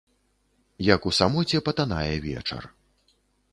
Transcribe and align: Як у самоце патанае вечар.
Як 0.87 1.01
у 1.11 1.13
самоце 1.19 1.61
патанае 1.69 2.13
вечар. 2.27 2.63